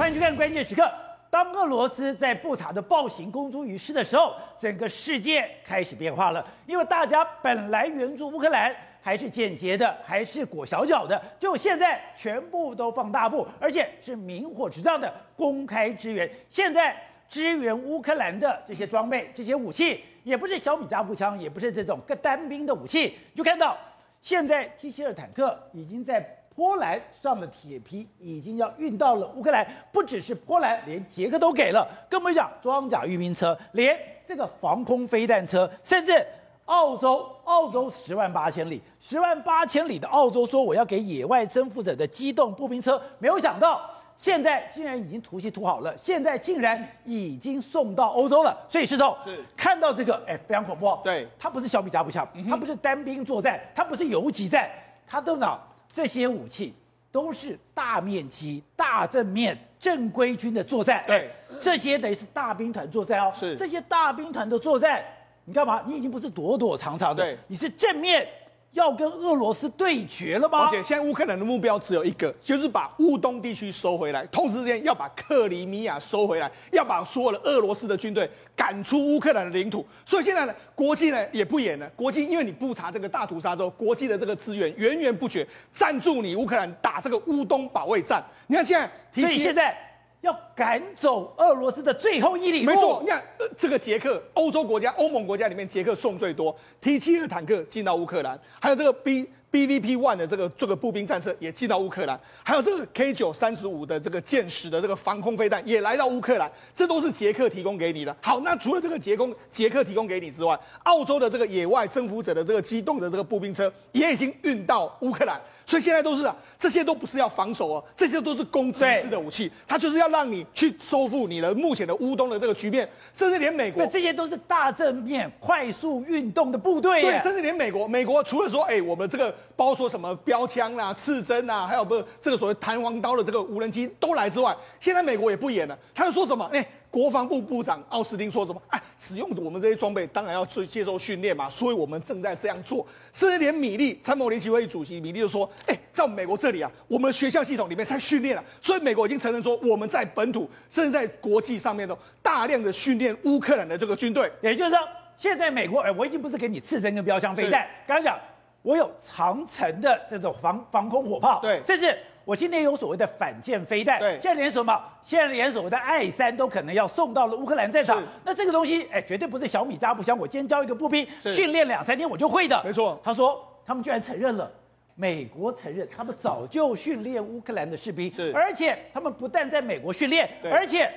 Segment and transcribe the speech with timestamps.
[0.00, 0.90] 欢迎去看关键时刻。
[1.28, 6.42] 当俄罗斯在布查的暴行公诸于世的时候，整个世界开始变化了。
[6.64, 16.26] 因为大家本来援助乌克兰还是简洁的，还是裹小脚的，就现在全部都放大步，而且是明火执仗的公开支援。
[16.48, 16.96] 现在
[17.28, 23.76] 支援乌克兰的这些装备、这些武器，也不是小米加步枪，也不是这种个单兵的武器，就看到
[24.22, 26.38] 现在 T72 坦克已经在。
[26.60, 31.88] 波兰上的铁皮已经要运到了乌克兰，不只是波兰，连捷克都给了。
[32.06, 33.98] 更不用讲装甲运兵车，连
[34.28, 36.22] 这个防空飞弹车，甚至
[36.66, 43.80] 澳洲，澳洲十万八千里，十万八千里的澳洲说我要给野外征服者的机动步兵车，没有想到
[44.14, 48.54] 现在竟然已经涂漆涂好了，现在竟然已经送到欧洲了。
[48.68, 50.94] 所以石头是看到这个，哎，非常恐怖。
[51.02, 54.68] 对，它不是小米加步枪，它不是单兵作战，它不是游击战，
[55.06, 55.58] 它都脑。
[55.92, 56.74] 这些武器
[57.12, 61.04] 都是大面积、大正面、正规军的作战。
[61.06, 63.32] 对，这些等于是大兵团作战哦。
[63.34, 65.04] 是这些大兵团的作战，
[65.44, 65.82] 你干嘛？
[65.86, 68.26] 你已经不是躲躲藏藏的，你是正面。
[68.72, 70.60] 要跟俄罗斯对决了吗？
[70.60, 79.84] 而且现在乌克兰的目标只有一个，就是把乌东地区收回来，同时之间要把克里米亚收回来，要把所有的俄罗斯的军队赶出乌克兰的领土。
[80.04, 88.24] 所以现在呢，国际呢也不演了，国际因为你不查这个大屠杀之后，国际的这个资源源源不绝，赞助你乌克兰打这个乌东保卫战。
[88.46, 89.89] 你看现在，所以现在。
[90.20, 92.72] 要赶走俄罗斯的最后一里路。
[92.72, 93.22] 没错，你看，
[93.56, 99.28] 这个捷克，欧洲国家、欧盟国家里面，捷克送最多 T 七二坦克进到乌克兰，还有这个 B。
[99.52, 108.16] BVP One 的这个这个步兵战车也进到乌克兰，还有这个 K 九三十五的这个箭矢的这个防空飞弹也来到乌克兰，这都是捷克提供给你的。
[108.20, 129.32] 好，那除了这个捷公捷克提供给你之外，澳洲的这个野外征服者的这个机动的这个步兵车也已经运到乌克兰，所以现在都是啊，这些都不是要防守哦，这些都是攻击式的武器，它就是要让你去收复你的目前的乌东的这个局面，甚至连美国，这些都是大正面快速运动的部队，对，甚至连美国，美国除了说，哎，我们这个。
[129.60, 136.48] 包括说什么标枪啦、刺针啊，还有不是这个所谓弹簧刀的这个无人机都来之外，现在美国也不演了，他又说什么？
[136.50, 138.60] 哎，国防部部长奥斯汀说什么？
[138.68, 142.84] 哎，使用我们这些装备当然要去接受训练嘛，所以我们正在这样做。
[143.12, 154.30] 甚至连米利参谋联席会议主席米利就说：哎，在美国这里啊，我们的学校系统里面在训练了，所以美国已经承认说我们在本土甚至在国际上面都大量的训练乌克兰的这个军队。
[154.42, 154.78] 也就是说，
[155.16, 158.18] 现在美国，哎，我已经不是给你刺针跟标枪飞弹，刚刚讲。
[158.62, 161.98] 我有长城的这种防防空火炮，对，甚至
[162.30, 168.00] 我今天有所谓的反舰飞弹，对，现在连什么，现在连所谓的爱三都可能要送到了乌克兰战场。
[168.24, 172.62] 那这个东西，哎，绝对不是小米加步枪，我今天教一个步兵训练两三天我就会的。
[172.64, 174.48] 没错，他说他们居然承认了，
[174.94, 180.88] 美国承认他们早就训练乌克兰的士兵，是，而且他们不但在美国训练，而且。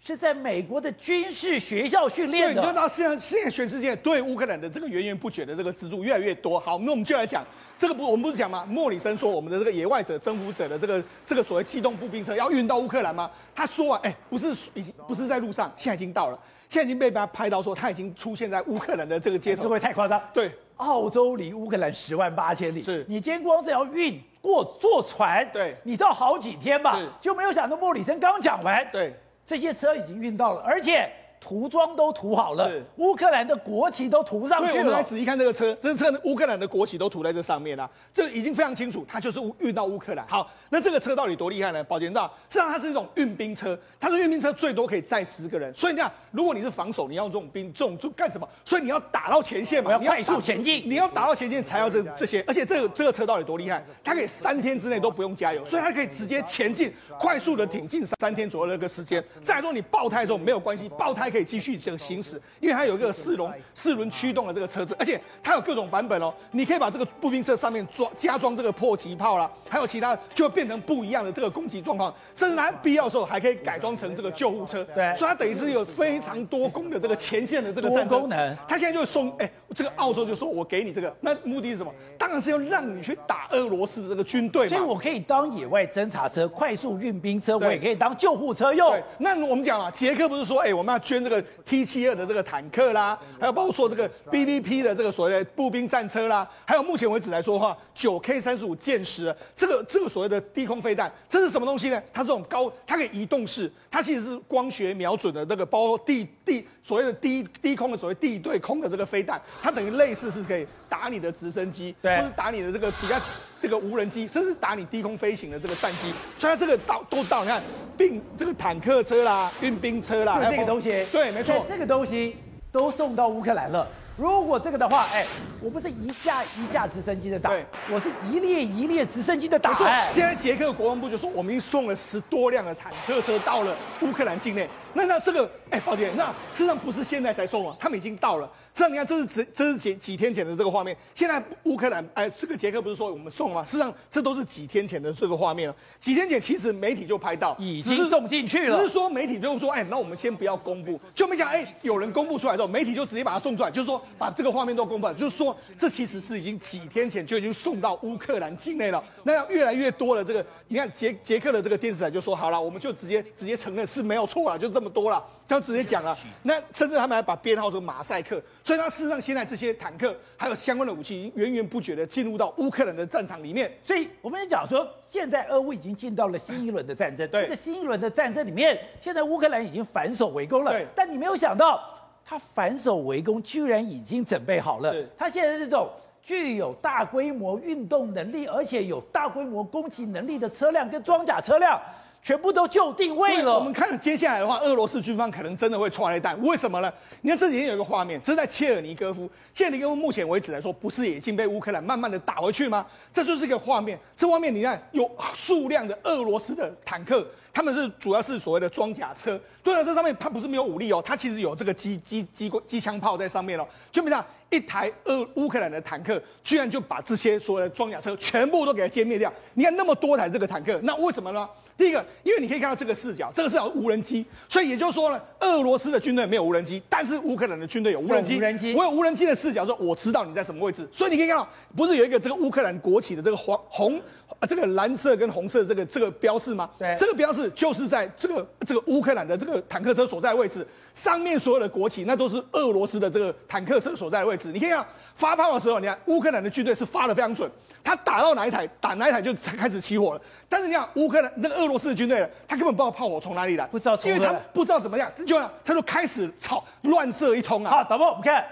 [0.00, 2.62] 是在美国的军事学校训练的。
[2.62, 6.60] 对，你知道现在现在全世界对乌克兰的这个源源不绝的这个资助越来越多。
[6.60, 7.44] 好，那我们就来讲
[7.78, 8.66] 这个不，我们不是讲吗？
[8.68, 13.30] 莫里森说我们的这个野外者征服者的这个这个所谓机动步兵车要运到乌克兰吗？
[13.54, 16.38] 他说啊，哎，不是已经不是在路上，现在已经到了，
[16.68, 19.62] 现在已经被他拍到说他已经出现在乌克兰的这个街头。
[19.62, 20.20] 这会太夸张。
[20.34, 26.98] 对，澳洲离乌克兰十万八千里，是你今天光是要运过坐船，对，你都要好几天吧？
[27.20, 29.14] 就没有想到莫里森刚讲完，对。
[29.46, 34.72] 这些车已经运到了，而且涂装都涂好了，乌克兰的国旗都涂上去了。
[34.72, 40.26] 对，我们来仔细看这个车，这个车乌克兰的国旗都涂在这上面了，这已经非常清楚，它就是运到乌克兰。
[40.28, 40.50] 好。
[40.70, 41.82] 那这个车到底多厉害呢？
[41.84, 45.72] 宝杰知道，实际上它是一种运兵车，它的运兵车最多可以载十个人。
[45.74, 48.46] 所以你看，如果你是防守，你要这种兵，这种就干什么？
[48.66, 52.44] 所以你要打到前线嘛，要快速前进，你要打到前线才要这这些。
[52.46, 53.82] 而且这个这个车到底多厉害？
[54.04, 59.24] 它可以三天之内都不用加油，所以它可以直接前进，快速的挺进三天左右的一个时间。
[59.42, 66.34] 再说你爆胎的时候没有关系，爆胎可以继续这个行驶，因为它有一个四轮四轮驱动的这个车子，而且它有各种版本哦。
[66.50, 71.32] 你可以把这个步兵车上面装加装这个迫击炮啦，还有其他就会变成不一样的。
[71.38, 78.56] 这个攻击状况，甚至它必要的时候还可以改装成这个救护车，对，所以它等于是有非常多功的这个前线的这个战功能。
[78.66, 81.94] 它现在就送，哎，这个澳洲就说，我给你这个，那目的是什么？
[82.18, 84.66] 当然是要让你去打俄罗斯的这个军队。
[84.68, 89.00] 所以我可以当野外侦察车、快速运兵车，我也可以当救护车用。
[89.18, 102.02] 那我们讲啊，捷克不是说，哎，我们要捐这个 T 七二的这个坦克啦，还有包括说这个 BVP 的这个所谓的步兵战车啦，还有目前为止来说的话，九 K 三十五剑矢，这个这个所谓的低空飞弹，这是什么东西呢？
[102.12, 113.16] 它是这种高，它可以移动式，它其实是光学瞄准的那个，包括地地所谓的低低空的所谓地对空的这个飞弹，它等于类似是可以打你的直升机，对，或者打你的这个比较
[113.60, 116.12] 这个无人机，甚至打你低空飞行的这个战机。
[116.38, 117.62] 所以它这个到都到，你看，
[117.96, 122.36] 并这个坦克车啦、运兵车啦，就这个东西，对，没错，这个东西
[122.70, 123.86] 都送到乌克兰了。
[124.16, 125.24] 如果这个的话，哎，
[125.62, 129.72] 我不是一架一架直升机的打，对，我是一列一列直升机的打。
[130.10, 134.68] 现在捷克国防部就说，我们已经送了十多辆的坦克车到了乌克兰境内。
[134.94, 138.50] 那那这个，哎，宝姐，那实际上不是现在才送啊，他们已经到了。
[138.74, 140.96] 事实上你看，这是几这是几几天前的这个画面。
[141.14, 143.64] 现在乌克兰，哎，这个捷克不是说我们送吗？
[143.64, 145.74] 实际上这都是几天前的这个画面了。
[145.98, 148.78] 几天前其实媒体就拍到，已经送进去了。
[148.78, 159.02] 只是说媒体就说，哎，那我们先不要公布，就没想，哎，有人公布出来之后，媒体就直接把它送出来，就是说把这个画面都公布了，就是说这其实是已经几天前就已经送到乌克兰境内了。
[159.24, 165.20] 那样越来越多的这个，你看捷捷克的这个电视台就说，好了，我们就直接直接承认是没有错了，就这么多了。
[165.48, 173.72] 他直接讲了，那甚至他们还把编号做马赛克，所以他事实上现在这些坦克还有相关的武器已经源源不绝的进入到乌克兰的战场里面。
[173.82, 177.28] 所以我们讲说，现在俄乌已经进到了新一轮的战争。
[177.28, 180.70] 对，这个新一轮的战争里面，现在乌克兰已经反守为攻了。
[180.70, 181.82] 对，但你没有想到，
[182.24, 184.94] 他反守为攻居然已经准备好了。
[185.16, 185.88] 他现在这种
[186.22, 191.80] 具有大规模运动能力，而且有大规模攻击能力的车辆跟装甲车辆。
[192.28, 193.54] 全部都就定位了。
[193.54, 196.38] 我们看接下来的话，俄罗斯军方可能真的会踹一弹。
[196.42, 196.92] 为什么呢？
[197.22, 199.26] 你看这几天有一个画面，这是在切尔尼戈夫。
[199.54, 202.84] 切尔尼戈夫目前为止来说，不是已经被乌克兰慢慢的打回去吗？
[203.14, 203.98] 这就是一个画面。
[204.14, 209.40] 这画面你看，有数量的俄罗斯的坦克，他们是主要是所谓的装甲车。
[209.62, 213.66] 对了，这上面它不是没有武力哦，它其实有这个机机机机枪炮在上面哦。
[213.90, 219.32] 就比如讲，一台俄乌克兰的坦克，居然就把这些所谓的装甲车全部都给它歼灭掉。
[219.54, 221.48] 你看那么多台这个坦克，那为什么呢？
[221.78, 228.36] 第一个，因为你可以看到这个视角，这个是有无人机，所以也就是说呢，俄罗斯的军队没有无人机，但是乌克兰的军队有无人机。
[228.36, 233.96] 无人机，我有无人机的视角，说我知道你在什么位置，所以你可以看到，不是有一个这个乌克兰国旗的这个黄红
[234.40, 236.68] 啊，这个蓝色跟红色的这个这个标志吗？
[236.76, 244.50] 对，这个标志就是在这个这个乌克兰的这个坦克车所在位置，上面所有的国旗那都是俄罗斯的这个坦克车所在位置。
[244.52, 244.84] 你可以看
[245.14, 247.48] 发炮的时候，你看乌克兰的军队是发的非常准。
[247.88, 250.20] 他打到哪一台，打哪一台就开始起火了。
[250.46, 257.70] 但是你看乌克兰那个俄罗斯的军队，他根本不知道炮火从哪里来，不知道因为他不知道怎么样，就他就开始吵乱射一通啊。
[257.70, 258.44] 好，导播，我们看，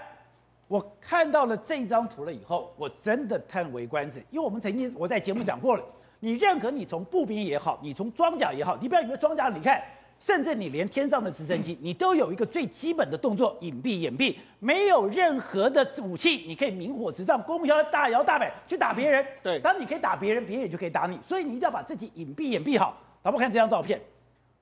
[0.67, 5.83] 我看到了这张图了以后，我真的叹为观止，因为我们曾经我在节目讲过了，
[6.19, 9.79] 你任何你从步兵也好，你从装甲也好，你不要以为装甲，你看。
[10.19, 19.25] 甚至你连天上的直升机，你都有一个最基本的动作，隐蔽掩蔽，没有任何的武器，你可以明火执仗，弓飘大摇大摆去打别人。
[19.43, 22.97] 对，当你可以打别人，别人也就可以打你，所以你一定要把自己隐蔽掩蔽好。
[23.23, 24.01] 咱们看这张照片，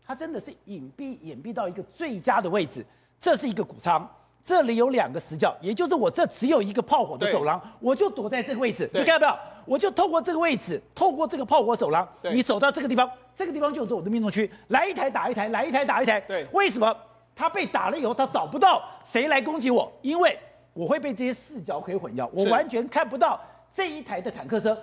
[0.05, 2.85] 它真的是隐蔽掩蔽到一个最佳的位置。
[3.21, 4.07] 这是一个谷仓，
[4.45, 8.87] 这里有两个死角，也就是我这只有一个炮火的走廊，我就躲在这个位置。
[8.93, 9.39] 你看到没有？
[9.65, 13.09] 我就透过这个位置，透过这个炮火走廊，你走到这个地方。
[13.35, 16.21] 这个地方就是我的命中区，来一台打一台，来一台打一台。
[16.21, 16.95] 对，为什么
[17.35, 19.91] 他被打了以后，他找不到谁来攻击我？
[20.03, 20.37] 因为
[20.73, 23.41] 我会被这些视角可以混淆，我完全看不到
[23.73, 24.77] 这一台的坦克车。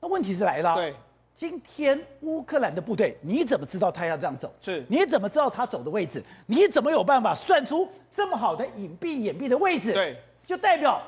[0.00, 0.94] 那问题是来了，对，
[1.36, 4.54] 今天乌克兰的部队，你怎么知道他要这样走？
[4.60, 6.22] 是，你怎么知道他走的位置？
[6.46, 9.92] 你怎么有办法算出这么好的隐蔽掩蔽的位置？
[9.92, 10.16] 对，
[10.46, 11.02] 就代表。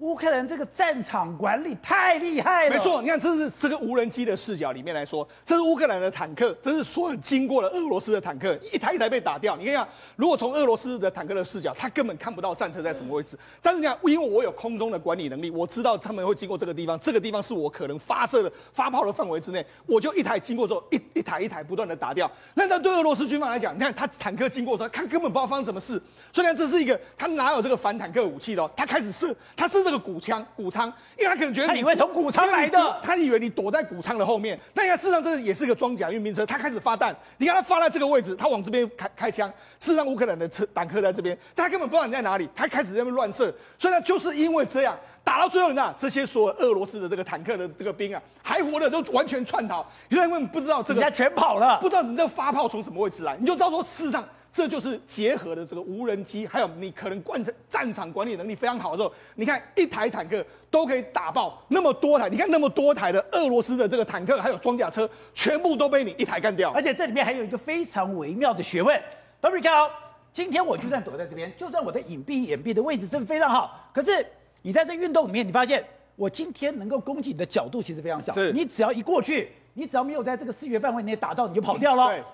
[0.00, 2.74] 乌克兰这个战场管理太厉害了。
[2.74, 9.54] 没错，你看，这是这个无人机的视角里面来说，这是乌克兰的坦克，这是所有经过了俄罗斯的坦克，一台一台被打掉。
[9.58, 9.86] 你看，
[10.16, 13.38] 如果从俄罗斯的坦克的视角，他根本看不到战车在什么位置。
[13.60, 22.30] 但是你看，因为我有空中的管理能力，我知道他们会经过这个地方，这个地方是我可能发射的发炮的范围之内，我就一台经过之后，一一台一台不断的打掉。
[22.54, 26.00] 那那对俄罗斯军方来讲，你看他坦克经过的时候，他根本不知道发生什么事。
[26.32, 30.70] 虽然这是一个他哪有这个反坦克武器的，他开始射，他是这个谷枪谷。
[30.70, 30.86] 仓，
[31.18, 34.56] 因为他可能觉得你他以为从谷仓来的，他以为你躲在谷仓的后面。
[34.72, 37.12] 那你看，事实上这也是个装甲运兵车，他开始发弹。
[37.38, 39.48] 你看他发在这个位置，他往这边开开枪。
[39.80, 43.52] 事实上，乌克兰的车坦克在这边，他根本不知道你在哪里，他开始在那边乱射。
[43.76, 54.24] 所以呢，就是因为这样，打到最后，你知道这些所有俄罗斯的这个坦克的这个兵啊，还活的都完全窜逃，因为不知道这个，人家全跑了，不知道你这个发炮从什么位置来，你就知道说，事实上。
[54.52, 66.72] 这就是结合的这个无人机，还有你可能贯彻战场管理能力非常好的时候，你看一台坦克都可以打爆那么多台，你看那么多台的俄罗斯的这个坦克还有装甲车，全部都被你一台干掉。
[66.72, 69.00] 而且这里面还有一个非常微妙的学问，
[69.40, 69.88] 各位看哦，
[70.32, 74.26] 今天我就算躲在这边，就算我的隐蔽掩蔽的位置真的非常好，可是
[74.62, 75.84] 你在这运动里面，你发现
[76.16, 82.24] 我今天能够攻击你的角度其实非常小，是你只要一过去，你只要没有在这个视觉范围内打到，你就跑掉了，对，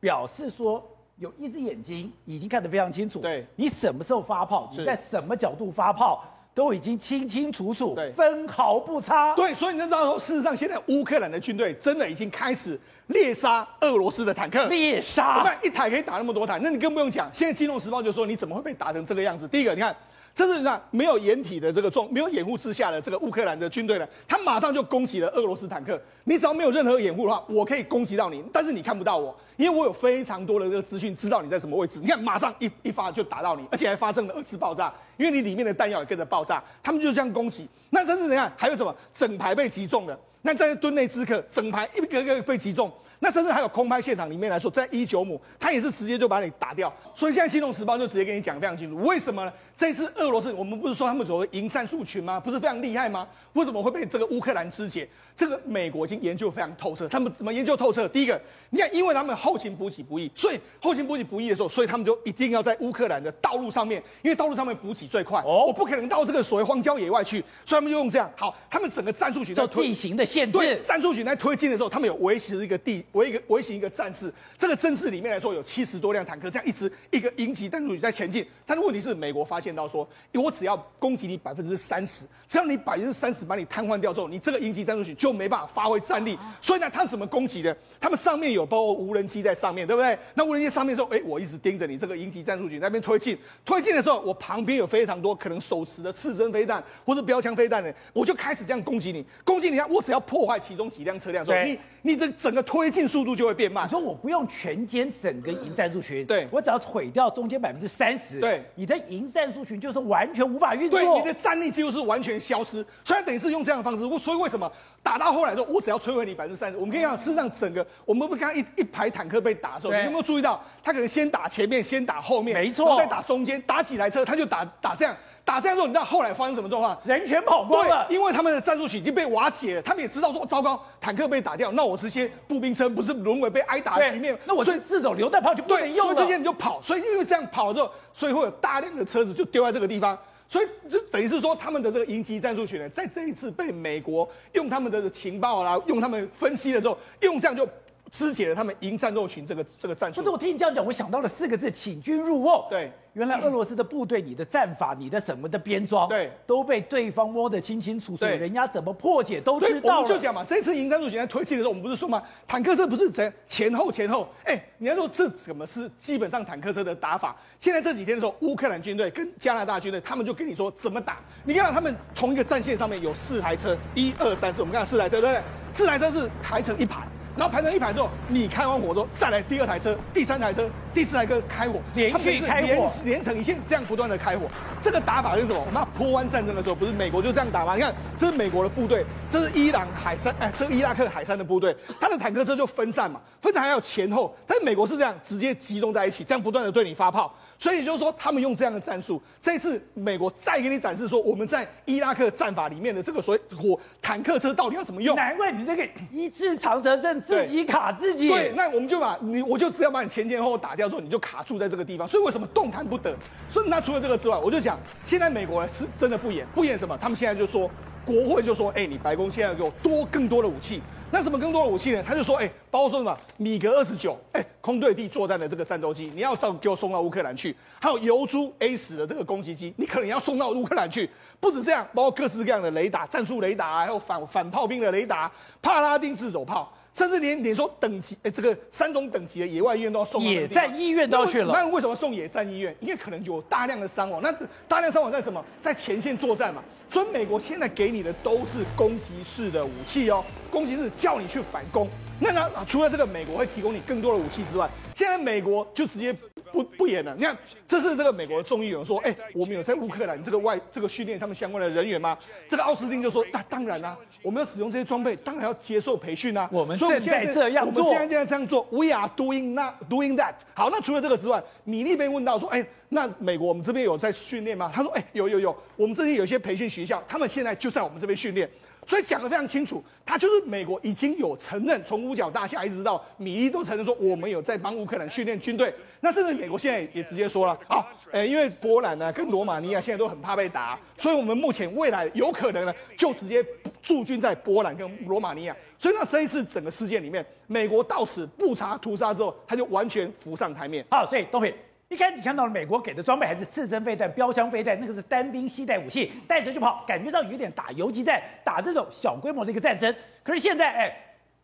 [0.00, 0.84] 表示说。
[1.22, 9.32] 有一只眼睛已经看得非常清楚，对，你什么时候发炮，你在什么角度发炮，都已经清清楚楚，对分毫不差。
[9.36, 12.76] 对，所以你知道说，事实上现在乌克兰的军队真的已经开始
[13.06, 17.30] 猎杀俄罗斯的坦克，猎杀，那一台可以打那么多台，那你更不用讲。
[17.32, 19.46] 现在《金融时报》就说，你怎么会被打成这个样子？
[19.46, 19.94] 第一个，你看。
[20.34, 26.00] 这是那没有掩体的这个状，没有掩护之下的这个乌克兰的军队呢，他马上就攻击了俄罗斯坦克。
[26.24, 32.00] 你只要没有任何掩护的话，我可以攻击到你，但是你看不到我，因为我有非常多的这个资讯，知道你在什么位置。
[32.00, 36.62] 你看，马上一一发就打到你，而且还发生了二次爆炸，因为你里面的弹药也跟着爆炸。
[36.82, 42.90] 他们就这样攻击，那甚至你看还有什么，整排被击中的，那在顿内茨克，整排一个个被击中。
[43.22, 46.92] 那甚至还有空拍现场里面来说，在一九亩，他也是直接就把你打掉。
[47.14, 49.52] 所以现在《金融时报》就直接跟你讲非常清楚，为什么呢？
[49.76, 52.40] 这次俄罗斯，我们不是说他们所谓赢战术群吗？
[52.40, 53.28] 不是非常厉害吗？
[53.52, 55.08] 为什么会被这个乌克兰肢解？
[55.36, 57.06] 这个美国已经研究非常透彻。
[57.06, 58.08] 他们怎么研究透彻？
[58.08, 65.40] 第一个，你看，因为他们后勤补给不易，所以后勤补给不易的时候，所以他们就一定要在乌克兰的道路上面，因为道路上面补给最快。
[65.42, 68.28] 哦，我不可能到这个所谓荒郊野外去，所以他们就用这样。
[68.36, 73.92] 好，他们整个战术群在推地形的限制，对，战术群在推进的时候，他们有维持一个地，维一个维持一个。
[73.92, 78.42] 战士，这个阵势里面来说，有七十多辆坦克，这样一直一个营级战术群在前进。
[78.64, 86.36] 但是问题是，美国发现到说，我只要攻击你百分之三十，只要你百分之三十把你瘫痪掉之后，你这个营级战出去就没办法发挥战力。
[86.60, 87.76] 所以呢，他们怎么攻击的？
[88.00, 90.18] 他们上面有包括无人机在上面对不对？
[90.34, 103.86] 那无人机上面说，哎，我一直盯着你这个营级战术群那边推进，推进的时候，我旁边有非常多可能手持的刺针飞弹或者标枪飞弹的，我就开始这样攻击你，攻击你，我只要破坏其中几辆车辆你你的整个推进速度就会变慢。
[103.86, 112.84] 你说我不用全歼整个营战术群，对，我只要毁掉中间百分之三十，对，你的营战术群就是完全无法运作，对，你的战力几乎是完全消失。
[113.04, 114.70] 虽然等于是用这样的方式，我所以为什么
[115.02, 116.78] 打到后来说，我只要摧毁你百分之三十？
[116.78, 125.14] 我们可以看到，事实上整个我们不看一一排坦克被打的时候，你有没有注意到，他可能先打前面，先打后面，没错，再打中间，打几台车他就打打这样。
[125.44, 126.96] 打这样之后，你知道后来发生什么状况？
[127.02, 128.06] 人全跑光了。
[128.08, 134.38] 对，因为他们的战术群已经被瓦解了，他们也知道说糟糕，坦克被打掉，那我这些步兵车不是沦为被挨打的局面？
[134.44, 136.14] 那我所以自走榴弹炮就不能用了。
[136.14, 140.16] 所以这些你就跑，所以因为这样跑了之后，所以会有大量的车子就丢在这个地方，
[140.52, 147.66] 所以就等于是说他们的这个迎击战术群呢，在这一次被美国用他们的情报啦，用他们分析了之后，用这样就。
[148.12, 150.20] 肢解了他们营战斗群这个这个战术。
[150.20, 152.62] 不是我听你这样讲，我想到了四个字：请君入瓮。
[152.68, 158.18] 对，原来俄罗斯的部队，你的战法，你的什么的编装，对，都被对方摸得清清楚楚。
[158.18, 160.00] 对，人家怎么破解都知道。
[160.00, 162.22] 我们就讲嘛，这次营战斗群在推进的时候，我们不是说嘛？
[162.46, 164.28] 坦克车不是在前后前后？
[164.44, 167.34] 哎，你要说这怎么是基本上坦克车的打法？
[167.58, 171.18] 现在这几天的时候，乌克兰军队跟加拿大军队，他们就跟你说怎么打。
[171.44, 175.42] 你看他们同一个战线上面有四台车，一二三四，我们看四台车，对不对？
[175.72, 177.08] 四台车是排成一排。
[177.36, 184.46] 然后排成一排之后，你开完火之后，再来第二台车、第三台车、第四台车开火，连续开火，连连成一线，这样不断的开火。
[184.80, 185.64] 这个打法是什么？
[185.66, 187.74] 我们波湾战争的时候，不是美国就这样打吗？
[187.74, 197.34] 你看，这是美国的部队，这是伊朗海山，哎，这是伊拉克海山的部队，他的坦克车就分散嘛，分散还有前后，但是美国是这样直接集中在一起，这样不断的对你发炮。
[197.62, 205.14] 所以也就是说，他们用这样的战术，这次美国再给你展示说，我们在伊拉克战法里面的这个所谓火坦克车到底要怎么用？
[205.14, 208.28] 难怪你这个一字长蛇阵自己卡自己。
[208.28, 212.04] 对，那我们就把你，我就只要把你前前后后打掉之后，你就卡住在这个地方。
[212.04, 213.14] 所以为什么动弹不得？
[213.48, 214.76] 所以那除了这个之外，我就讲，
[215.06, 216.98] 现在美国是真的不演，不演什么？
[217.00, 217.70] 他们现在就说，
[218.04, 220.82] 国会就说，哎、欸，你白宫现在要给我多更多的武器。
[221.14, 222.02] 那什么更多的武器呢？
[222.02, 231.08] 他就说，哎、包括说什么米格二十九，哎，空对地作战的这个战斗机，你要到给我送到乌克兰去；还有游猪 A 十的这个攻击机，你可能要送到乌克兰去。
[231.38, 240.30] 不止这样，包括各式各样的雷达、战术雷达，还有反反炮兵的雷达、帕拉丁自走炮，甚至连连说等级，哎，这个三种等级的野外医院都要送到。
[240.30, 241.52] 野战医院都要去了。
[241.52, 242.74] 那为什么送野战医院？
[242.80, 244.20] 因为可能有大量的伤亡。
[244.22, 244.30] 那
[244.68, 245.42] 大量伤亡在什么？
[245.60, 246.62] 在前线作战嘛。
[246.90, 251.88] 所以美国现在给你的都是攻击式的武器哦，攻击式叫你去反攻。
[252.20, 256.14] 那呢，除了这个美国会提供你更多的武器之外，现在美国就直接
[256.52, 257.14] 不不演了。
[257.16, 262.16] 你看，这是这个美国的众议员说，哎，我们有在乌克兰这个外这个训练他们相关的人员吗？
[262.48, 266.48] 这个奥斯汀就说，那当然啦、啊，我们要使用这些装备，当然要接受培训啊。
[266.52, 270.34] 我们现在这样做，我们现在现在这样做，We are doing that, doing that。
[270.54, 272.64] 好，那除了这个之外，米利被问到说，哎。
[272.94, 274.70] 那美国我们这边有在训练吗？
[274.70, 278.46] 他说：哎、欸，有有有，我们这里有一些培训学校，他们现在就在我们这边训练，
[278.86, 279.82] 所以讲得非常清楚。
[280.04, 285.72] 他就是美国已经有承认，从五角大厦一直到米利都承认说，我们有在帮乌克兰训练军队。
[286.00, 293.44] 那甚至美国现在也直接说了，好，呃，因为波兰呢跟罗马尼亚现在都很怕被打，所以我们目前未来有可能呢就直接
[293.80, 295.56] 驻军在波兰跟罗马尼亚。
[295.78, 300.84] 所以呢，这一次整个事件里面，美国到此不查屠杀之后，他就完全浮上台面。
[300.90, 301.54] 好，所以东平。
[301.92, 309.94] 一开始你看到美国给的装备还是刺针飞弹、标枪飞弹，那个是单兵携带武器，带着就跑，感觉到有点打游击战、打这种小规模的一个战争。
[310.22, 310.96] 可是现在，哎，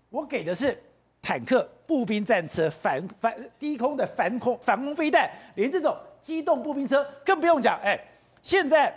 [0.09, 0.83] 我给的是
[1.21, 7.79] 坦克、步兵战车、反反低空的反空反空飞弹，连这种机动步兵车更不用讲。
[7.83, 8.01] 哎，
[8.41, 8.91] 现在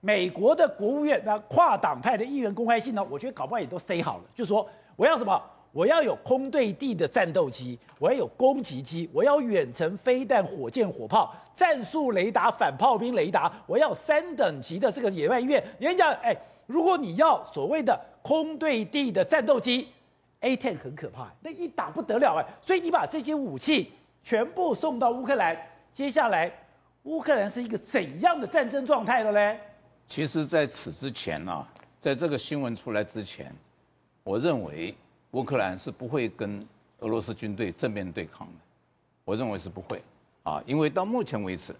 [0.00, 5.40] 美国的国务院那跨党派的议员公开信呢，我觉得搞不好也都塞好了，就说我要什么。
[5.76, 15.62] 我要有空对地的战斗机，我要有攻击机，我要远程飞弹、火箭、火炮、战术雷达、反炮兵雷达，我要三等级的这个野外医院。
[15.78, 19.86] 人家讲，哎，如果你要所谓的空对地的战斗机
[20.40, 22.46] ，A-10 很可怕，那一打不得了哎。
[22.62, 23.92] 所以你把这些武器
[24.22, 25.54] 全部送到乌克兰，
[25.92, 26.50] 接下来
[27.02, 29.58] 乌克兰是一个怎样的战争状态了呢？
[30.08, 31.68] 其实，在此之前呢、啊，
[32.00, 33.54] 在这个新闻出来之前，
[34.24, 34.94] 我认为。
[35.36, 36.66] 乌克兰是不会跟
[37.00, 38.54] 俄罗斯军队正面对抗的，
[39.22, 40.02] 我认为是不会，
[40.44, 41.76] 啊，因为到目前为止，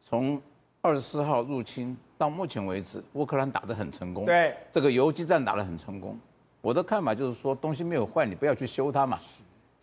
[0.00, 0.40] 从
[0.80, 6.16] 二十四号入侵到目前为止，乌克兰打得很成功，对，这个游击战打得很成功。
[6.60, 9.18] 我的看法就是说，东西没有坏，你不要去修它嘛，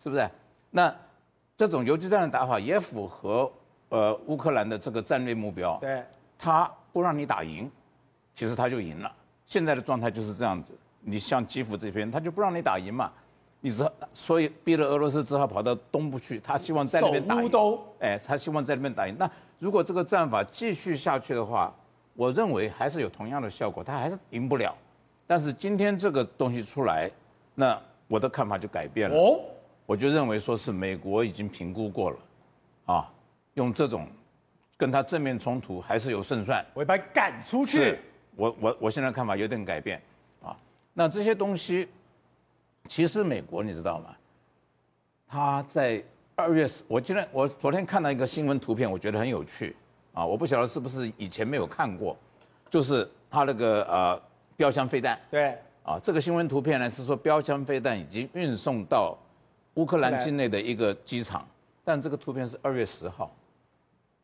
[0.02, 0.26] 是不是？
[0.70, 0.90] 那
[1.58, 3.52] 这种游击战的打法也符合
[3.90, 6.02] 呃乌克兰的这个战略目标，对，
[6.38, 7.70] 他不让你打赢，
[8.34, 9.14] 其实他就赢了。
[9.44, 10.72] 现在的状态就是这样子。
[11.00, 13.10] 你像基辅这边，他就不让你打赢嘛，
[13.60, 17.50] 你只所以逼了俄罗斯只好跑到东部去，他希望在那边打赢。
[18.00, 19.16] 哎，他希望在那边打赢。
[19.18, 21.74] 那如果这个战法继续下去的话，
[22.14, 24.74] 我认为还是有同样的效果，他还是赢不了。
[25.26, 27.10] 但是今天这个东西出来，
[27.54, 29.16] 那我的看法就改变了。
[29.16, 29.40] 哦，
[29.86, 32.18] 我就认为说是美国已经评估过了，
[32.86, 33.12] 啊，
[33.54, 34.06] 用这种
[34.76, 36.64] 跟他正面冲突还是有胜算。
[36.74, 37.98] 我把他赶出去。
[38.36, 40.00] 我我我现在看法有点改变。
[41.00, 41.88] 那这些东西，
[42.86, 44.14] 其实美国你知道吗？
[45.26, 46.04] 他在
[46.36, 49.74] 二月，我今天我昨天看到一个新闻图片，我觉得很有趣
[50.12, 50.26] 啊！
[50.26, 52.14] 我不晓得是不是以前没有看过，
[52.68, 54.22] 就是他那个呃
[54.58, 55.18] 标枪飞弹。
[55.30, 55.56] 对。
[55.84, 59.16] 啊，这个新闻图片呢是说标枪飞弹已经运送到
[59.76, 61.48] 乌克兰境内的一个机场，
[61.82, 63.34] 但这个图片是二月十号。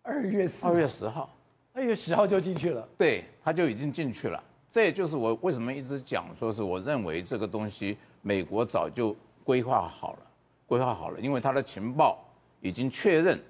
[0.02, 0.66] 二月十。
[0.66, 1.34] 二月十号。
[1.72, 2.86] 二月十号就进去了。
[2.98, 4.44] 对，他就已经进去了。
[4.76, 10.18] 这也就是我为什么一直讲，说是我认为这个东西美国早就规划好了，
[10.66, 12.22] 规划好了，因为他的情报
[12.60, 13.42] 已经确认，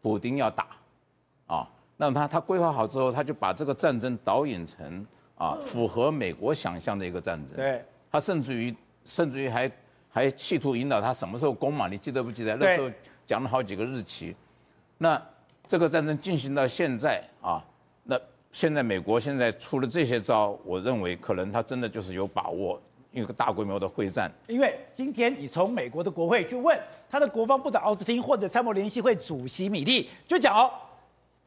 [0.00, 0.68] 普丁要打，
[1.48, 7.56] 啊，那么他他规划好之后，他就把这个战争导引成啊符合美国想象的一个战争。
[7.56, 8.72] 对，他甚至于
[9.04, 9.68] 甚至于还
[10.08, 11.88] 还企图引导他什么时候攻嘛？
[11.88, 12.54] 你记得不记得？
[12.54, 12.88] 那时候
[13.26, 14.36] 讲了好几个日期。
[14.96, 15.20] 那
[15.66, 17.71] 这个战争进行到现在啊，那。
[18.52, 22.78] 现在美国现在出了这些招，我认为可能他真的就是有把握
[23.10, 24.30] 一个大规模的会战。
[24.46, 26.78] 因为今天你从美国的国会去问
[27.10, 30.70] 他的国防部长奥斯汀或者参谋联席会主席米利，就讲哦，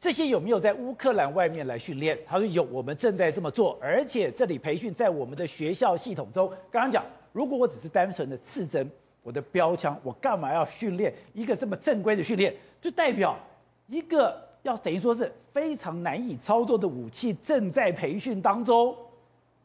[0.00, 2.18] 这些有没有在乌克兰外面来训练？
[2.26, 6.48] 他说有，我们正在这么做，而且这里培训在我们的学校系统中。
[6.72, 8.90] 刚刚讲，如果我只是单纯的刺针，
[9.22, 12.52] 我的标枪，我干嘛要训练一个这么正规的训练？
[12.80, 13.38] 就代表
[13.86, 14.44] 一个。
[14.66, 18.94] 要等于说是非常难以操作的武器正在培训当中，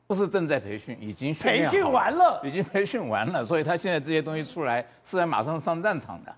[0.06, 6.34] 不是正在培训，已经培训完了，已经培训完了，所以他现在这些东西出来是在马上上战场的，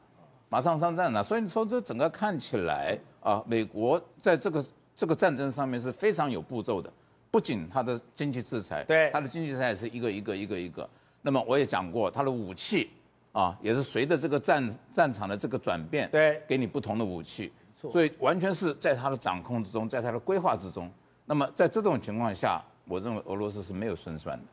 [0.48, 1.22] 马上上战场。
[1.22, 6.90] 所以你说这整个看起来啊，美国在这个这个战争上面是非常有步骤的，
[7.30, 10.90] 不仅它的经济制裁，对，它的经济制裁是一个一个一个一个。
[11.22, 12.90] 那么我也讲过，它的武器
[13.34, 17.52] 啊，也是随着这个战战场的这个转变，对，给你不同的武器。
[17.92, 20.90] 所以完全是在他的掌控之中，在他的规划之中。
[21.26, 24.44] 那么在这种情况下，我认为俄罗斯是没有胜算的。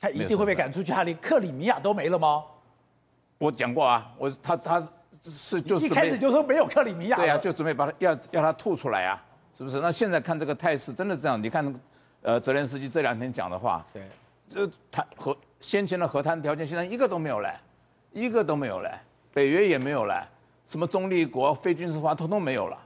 [0.00, 0.92] 他一定会被赶出去？
[0.92, 2.42] 他连克里米亚都没了吗？
[3.38, 4.88] 我讲过啊，我他他
[5.22, 7.16] 是就是一开始就说没有克里米亚。
[7.16, 9.22] 对啊，就准备把他要要他吐出来啊，
[9.56, 9.80] 是不是？
[9.80, 11.42] 那现在看这个态势，真的这样？
[11.42, 11.74] 你看，
[12.22, 14.02] 呃，泽连斯基这两天讲的话，对，
[14.48, 17.60] 这谈和先前的和谈条件，现在一个都没有来，
[18.12, 19.00] 一个都没有来，
[19.32, 20.28] 北约也没有来。
[20.64, 22.78] 什么中立国、非军事化，通通没有了，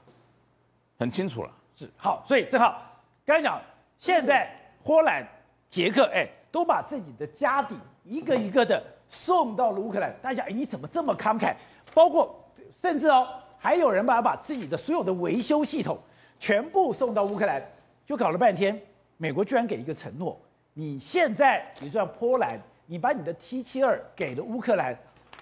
[0.99, 1.51] 很清楚了。
[1.77, 2.83] 是好，所以正好
[3.25, 3.61] 刚才讲，
[3.99, 4.51] 现在
[4.83, 5.27] 波兰、
[5.69, 10.15] 捷克，哎，都把自己的家底一个一个的送到了乌克兰。
[10.23, 11.55] 大家，哎，你怎么这么慷慨？
[11.93, 12.43] 包括
[12.81, 15.99] 甚至哦，还有人把把自己的所有的维修系统
[16.39, 17.62] 全部送到乌克兰，
[18.07, 18.81] 就搞了半天，
[19.17, 20.41] 美国居然给一个承诺：
[20.73, 24.97] 你现在，你说波兰，你把你的 T 七二给了乌克兰，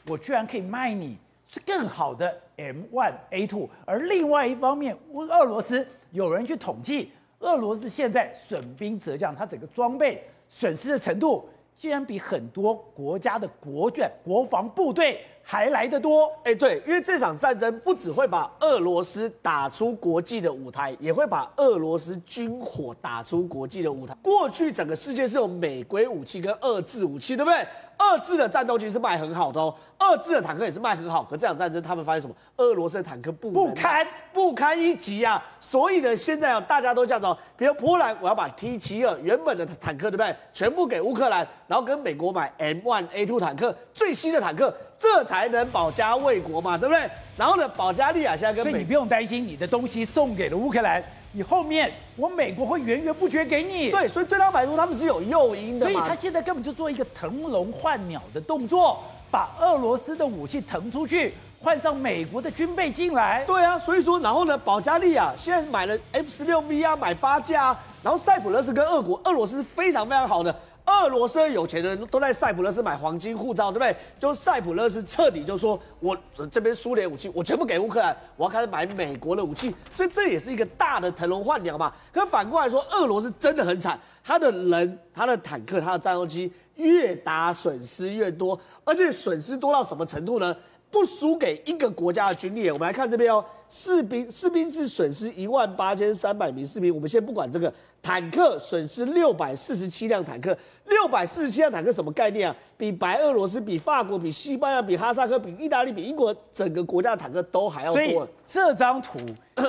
[0.06, 1.16] 我居然可以卖你。
[1.54, 16.32] 是更好的 M One A Two，而另外一方面，俄罗斯有人去统计，俄罗斯现在损兵折将，它整个装备损失的程度，竟然比很多国家的国卷、国防部队还来得多。
[16.42, 24.16] 哎，对，因为这场战争不只会把俄罗斯打出国际的舞台，也会把俄罗斯军火打出国际的舞台。
[24.22, 27.66] 过去整个世界是有美规武器跟俄制武器，对不对？
[27.96, 31.22] 俄制的战斗机是卖很好的哦，俄制的坦克也是卖很好。
[31.22, 32.34] 可这场战争，他们发现什么？
[32.56, 35.40] 俄罗斯的坦克不不堪不堪一击啊！
[35.60, 40.34] 所以呢，现在啊，大家都这样子，比如波兰，我要把 T 七二原本的坦克，对不对？
[40.52, 44.74] 全部给乌克兰，然后跟美国买 M one A two 坦克，最新的坦克，
[45.04, 47.06] 这才能保家卫国嘛，对不对？
[47.36, 51.04] 然后呢，保加利亚现在跟美，所以你不用担心，你的东西送给了乌克兰。
[51.32, 55.84] 你后面我美国会源源不绝给你，对，所以对他们来说，他们是有诱因的。
[55.84, 63.44] 所以他现在根本就做一个腾笼换鸟的动作，把俄罗斯的武器腾出去，换上美国的军备进来。
[63.46, 70.54] 对啊，所以说，然后呢，保加利亚现在买了 F 十六 V 啊，买八架啊，然后塞浦路斯跟俄国，俄罗斯是非常非常好的。
[70.86, 73.96] 俄罗斯有钱人都在塞浦路斯买黄金护照，对不对？
[74.18, 76.16] 就塞浦路斯彻底就说，我
[76.50, 81.92] 这边苏联武器我全部给乌克兰，我要开始买美国的武器，所以这也是一个大的腾笼换鸟嘛。
[82.12, 90.54] 可反过来说，俄罗斯真的很惨，他的人、他的坦克、他的战斗机越打损失越多，而且损失多到什么程度呢？
[90.94, 92.70] 不输给一个国家的军力。
[92.70, 96.94] 我们来看这边哦，士兵士兵是损失一万八千三百名士兵。
[96.94, 100.56] 我们先不管这个坦克，损失六百四十七辆坦克。
[100.84, 102.56] 六百四十七辆坦克什么概念啊？
[102.76, 108.28] 比白俄罗斯、比法国、比西班牙、比哈萨克、比意大利、比英国整个国家的坦克都还要多。
[108.46, 109.18] 这张图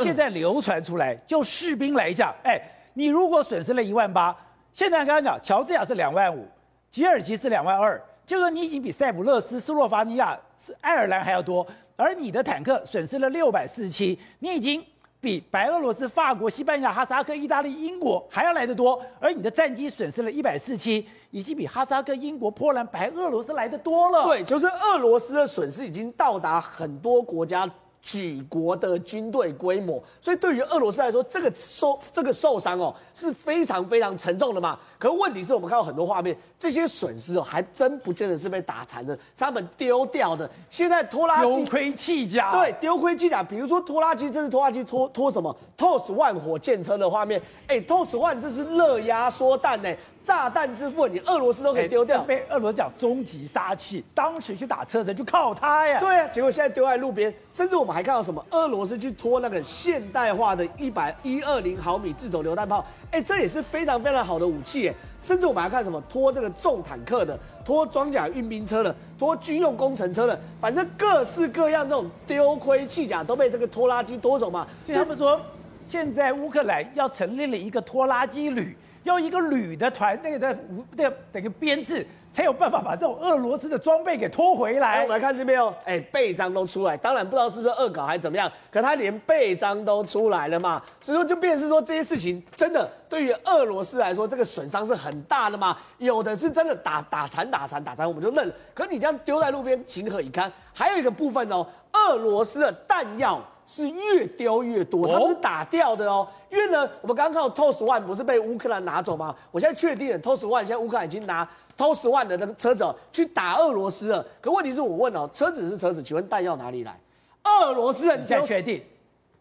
[0.03, 2.61] 现在流传出来，就士兵来讲，哎，
[2.93, 4.35] 你如果损失了一万八，
[4.71, 6.45] 现在刚刚讲，乔治亚是两万五，
[6.91, 7.99] 吉尔吉斯两万二。
[8.27, 10.35] 就说，你已经比塞浦路斯、斯洛伐尼亚、
[10.81, 14.83] 爱尔兰还要多，而你的坦克损失了六百四十七，你已经
[15.19, 24.23] 比白俄罗斯、法国、西班牙、哈萨克、意大利、英国还要来得多，而你的战机损失了一百四十七，已经比哈萨克、英国、波兰、白俄罗斯来得多了。
[24.25, 27.69] 对，就是俄罗斯的损失已经到达很多国家。
[28.05, 34.77] 举国的军队规模，所以对于俄罗斯来说，这个受这个受伤哦是非常非常沉重的嘛。
[34.99, 40.47] 可是问题是我们看到很多画面，这些损失哦还真不见得是被打残的，是他们丢掉的。
[40.69, 43.41] 现在拖拉机丢盔弃甲，对，丢盔弃甲。
[43.41, 47.41] 比如说拖拉机，这是拖拉机拖拖什么？TOS One 火箭车的画面。
[47.65, 49.91] 哎，TOS One 这是热压缩弹呢。
[50.25, 54.03] 炸弹之父，你俄罗斯都可以丢掉，被俄罗斯讲终极杀器。
[54.13, 55.99] 当时去打车的就靠它呀。
[55.99, 58.43] 对啊，结果现在丢在路边，甚至我们还看到什么？
[58.49, 64.93] 俄罗斯去拖那个现代化的一百一二零毫米自走榴弹炮，哎，这也是非常非常好的武器哎。
[65.21, 66.01] 甚至我们还看什么？
[66.09, 74.67] 拖这个重坦克的，拖装甲运兵车的，拖军用工程车的，反正各式各样这种丢盔弃甲都被这个拖拉机拖走嘛。
[74.85, 75.39] 所以他们说，
[75.87, 78.75] 现在乌克兰要成立了一个拖拉机旅。
[79.05, 80.83] 要一个旅的团，那个的五
[81.31, 85.03] 那个编制，才有办法把这种俄罗斯的装备给拖回来。
[85.03, 95.77] 我们来看这边哦，哎，背章都出来，当然不知道是不是恶搞还是怎么样，可他连背章都出来了嘛，所以说就变成是说这些事情真的对于俄罗斯来说，这个损伤是很大的嘛。
[95.99, 98.53] 有的是真的打打残打残打残，我们就认了。
[98.73, 100.51] 可你这样丢在路边，情何以堪？
[100.73, 103.39] 还有一个部分哦，俄罗斯的弹药。
[103.65, 106.27] 是越丢越多，他们是打掉的哦。
[106.49, 109.35] 因为呢，我们刚刚看到 TOS One 不是被乌克兰拿走吗？
[109.51, 114.25] 我现在确定了，TOS One 现在乌克兰已经拿 TOS One 的那个车子哦，去打俄罗斯了。
[114.39, 116.97] 可问题是我问哦，车子是车子，请问弹药哪里来？
[117.43, 118.83] 俄罗斯人现在确定，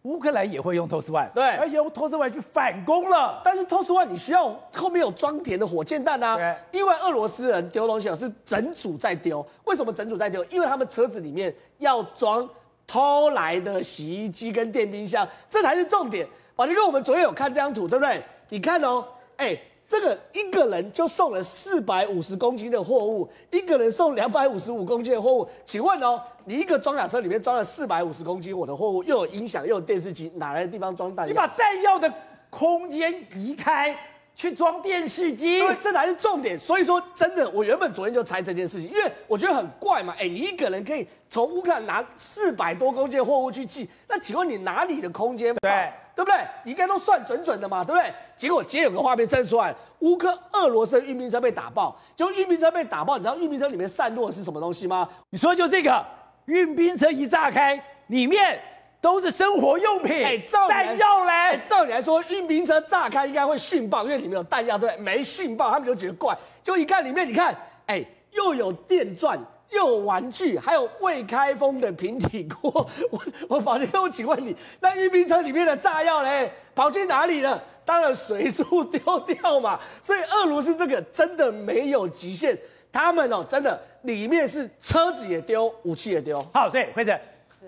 [0.01, 3.41] 乌克兰也会用 TOS One，对，而且用 TOS One 去反攻了。
[3.43, 9.45] 但是 TOS One 你需要后面有装填的火箭弹啊，对，因为俄罗斯人丢东西啊是整组在丢。
[9.63, 10.43] 为什么整组在丢？
[10.45, 12.49] 因为他们车子里面要装。
[12.87, 16.27] 偷来的洗衣机跟电冰箱，这才是重点。
[16.55, 18.21] 宝杰哥，我们昨天有看这张图，对不对？
[18.49, 19.05] 你看哦，
[19.37, 25.47] 哎，这个一个人就送了四百五十公斤的货物，一个人送两百五十五公斤的货物。
[25.65, 31.31] 请问哦，你一个装甲车里面装了四百五十公斤我的货物，又有音响，又有电视机，哪来的地方装弹药？
[31.31, 32.11] 你把弹药的
[32.49, 33.97] 空间移开。
[34.35, 36.59] 去装电视机，对，这才是重点。
[36.59, 40.13] 所以说，真的，我原本昨天就猜这件事情，因为我觉得很怪嘛。
[40.19, 45.55] 哎，你一个人可以从乌克兰拿四百多公斤货物去寄，那请问你哪里的空间？
[45.61, 46.37] 对，对不对？
[46.65, 48.13] 你应该都算准准的嘛，对不对？
[48.35, 55.07] 结果今天有个画面真出来，乌克俄罗斯的运兵车被打爆，就运兵车被打爆，你知道运兵车里面散落的是什么东西吗？
[55.29, 56.05] 你说就这个，
[56.47, 58.59] 运兵车一炸开，里面。
[59.05, 60.35] 都是生活用品，哎，
[60.67, 61.31] 弹药嘞。
[61.31, 64.99] 哎，照理来说，运兵车炸开应该会殉爆，因为里面有弹药，对不对？
[64.99, 66.35] 没殉爆，他们就觉得怪。
[66.63, 69.39] 就一看里面，你看，哎，又有电钻，
[69.69, 72.89] 又有玩具，还有未开封的平底锅。
[73.11, 77.63] 我我宝杰哥，我请问你，那运兵车里面的炸药嘞，跑去哪里了？
[77.85, 79.79] 当然随处丢掉嘛。
[80.01, 82.57] 所以俄罗斯这个真的没有极限，
[82.91, 83.79] 他们哦，真的。
[84.01, 86.39] 里面是车子也丢，武器也丢。
[86.51, 87.15] 好，所以辉哲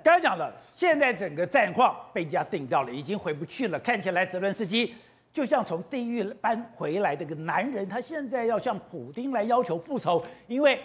[0.04, 3.80] 刚才讲了，现在整个战况被人家定掉了，已经回不去了。
[3.80, 4.94] 看起来泽伦斯基
[5.34, 10.80] 就像从地狱搬回来的个男人，他现在要向普京来要求复仇，因为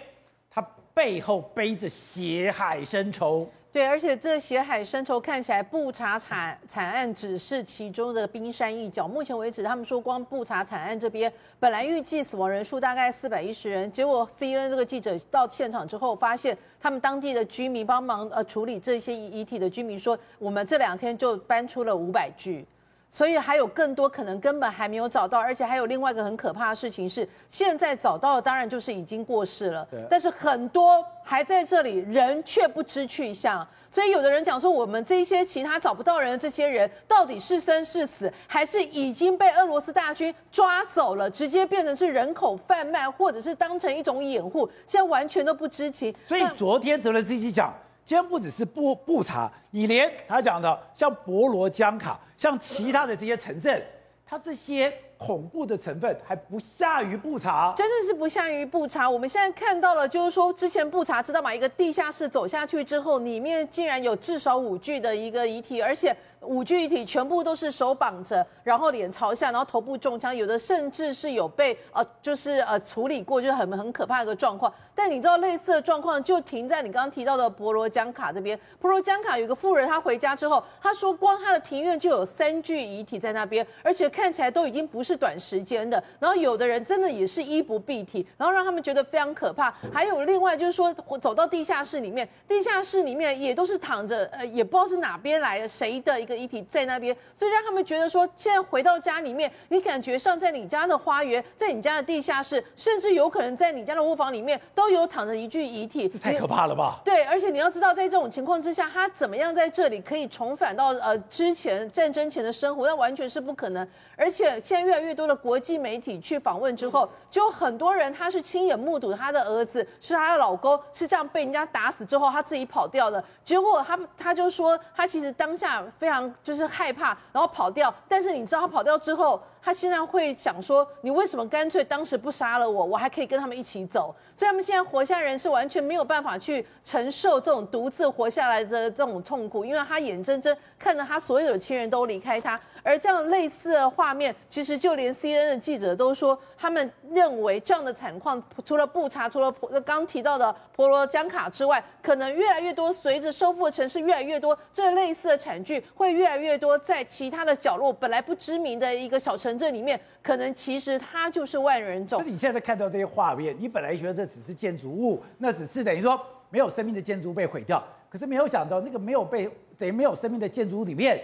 [0.49, 0.61] 他
[0.93, 3.49] 背后背着血海深仇。
[3.73, 9.07] 对，而且这血海深仇看起来不查惨惨案只是其中的冰山一角。
[9.07, 22.63] 目前为止，他们说光不查惨案这边本来预计死亡人数大概四百一十人，结果 CNN 这个记者到现场之后，发现他们当地的居民帮忙呃处理这些遗体的居民说，我们这两天就搬出了五百具。
[23.13, 33.65] 所以还有更多可能根本还没有找到，而且还有另外一个很可怕的事情是，现在找到的当然就是已经过世了，但是很多还在这里，人却不知去向。
[33.91, 46.11] 所以有的人讲说，我们这些其他找不到人的这些人，到底是生是死，还是已经被俄罗斯大军抓走了，直接变成是人口贩卖，或者是当成一种掩护，现在完全都不知情。
[46.27, 47.71] 所以昨天泽伦斯基讲。
[48.05, 53.81] 今天不只是不不查，你连他讲的像博罗江卡，像其他的这些城镇，
[54.25, 59.09] 它这些恐怖的成分还不下于布查，真的是不下于布查。
[59.09, 61.53] 我们现在看到了，就是说之前布查知道吗？
[61.53, 66.15] 一个地下室走下去之后，里面竟然有至少五具的一个遗体，而且。
[66.45, 74.69] 五具遗体全部都是手绑着，然后脸朝下，然后头部中枪，有的甚至是有被呃，就是呃处理过，就是很很可怕的一个状况。
[74.93, 78.59] 但你知道类似的状况就停在你刚刚提到的博罗江卡这边。
[78.77, 86.03] 博罗江卡有个富人，他回家之后，他说光他的庭院就有三具遗体在那边，而且看起来都已经不是短时间的。
[86.19, 89.73] 然后有的人真的也是衣不蔽体，然后让他们觉得非常可怕。
[89.93, 96.33] 还有另外就是说，走到地下室里面，地下室里面也都是躺着，呃，也不知道是哪边来的谁的一个。
[96.33, 106.99] 遗体在那边，所以让他们觉得说，现在回到家里面，你感觉上在你家的花园，在你家的地下室，甚至有可能在你家的卧房里面，都有躺着一具遗体，太可怕了吧？
[107.05, 112.87] 对，而且你要知道，在这种情况之下，他怎么样在这里可以重返到呃之前战争前的生活？
[112.87, 113.87] 那完全是不可能。
[114.17, 123.23] 而且现在越越来越多的国际媒体去访问之后，就很多人他是亲眼目睹他的儿子是他的老公是这样被人家打死之后，他自己跑掉的。
[123.43, 127.91] 结果他他就说，他其实当下非常就是害怕，然后跑掉。
[128.07, 129.41] 但是你知道他跑掉之后。
[129.63, 132.83] 他现在会想说：“你为什么干脆当时不杀了我？
[132.85, 142.59] 我还可以跟他们一起走。”所以他们现在活下人是完全没有办法去承受这种独自活下来的这种痛苦，因为他眼睁睁看着他所有的亲人都离开他。
[142.83, 149.49] 而这样类似的画面，其实就连 CNN 的记者都说，他们认为这样的惨况，除了布查，除了
[149.85, 152.91] 刚提到的婆罗江卡之外，可能越来越多。
[152.91, 159.52] 随着收复的城市越来越多，这类似的惨剧会越来越多，在其他的角落本来不知名的一个小城。
[159.57, 162.19] 这里面可能其实它就是万人冢。
[162.23, 171.19] 那你现在看到这些画面，你本来觉得这只是建筑物，那只是等于说没有生命的建筑物被毁掉，可是没有想到那个没有被等于没有生命的建筑物里面